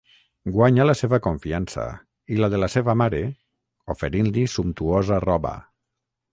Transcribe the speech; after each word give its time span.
Guanya 0.53 0.87
la 0.89 0.95
seva 1.01 1.19
confiança, 1.27 1.85
i 2.35 2.39
la 2.45 2.49
de 2.55 2.61
la 2.63 2.71
seva 2.77 2.97
mare, 3.03 3.21
oferint-li 3.95 4.49
sumptuosa 4.59 5.25
roba. 5.31 5.57